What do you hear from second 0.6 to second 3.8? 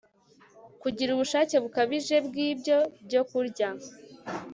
kugira ubushake bukabije bwibyo byokurya